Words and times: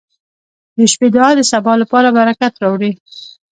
•د 0.77 0.79
شپې 0.91 1.07
دعا 1.15 1.29
د 1.35 1.41
سبا 1.51 1.73
لپاره 1.81 2.07
برکت 2.17 2.53
راوړي. 2.63 2.91